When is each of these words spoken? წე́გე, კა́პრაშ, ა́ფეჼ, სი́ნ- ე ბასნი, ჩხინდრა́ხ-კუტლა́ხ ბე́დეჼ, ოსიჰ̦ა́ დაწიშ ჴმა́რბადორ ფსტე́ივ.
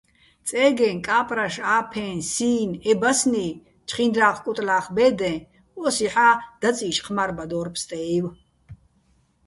წე́გე, 0.47 0.89
კა́პრაშ, 1.07 1.55
ა́ფეჼ, 1.75 2.05
სი́ნ- 2.31 2.69
ე 2.89 2.93
ბასნი, 3.01 3.47
ჩხინდრა́ხ-კუტლა́ხ 3.87 4.85
ბე́დეჼ, 4.95 5.33
ოსიჰ̦ა́ 5.83 6.33
დაწიშ 6.61 6.97
ჴმა́რბადორ 7.05 7.67
ფსტე́ივ. 7.73 8.25